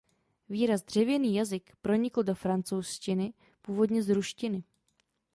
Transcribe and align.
Výraz 0.49 0.83
"dřevěný 0.83 1.35
jazyk" 1.35 1.75
pronikl 1.81 2.23
do 2.23 2.35
francouzštiny 2.35 3.33
původně 3.61 4.03
z 4.03 4.09
ruštiny. 4.09 4.63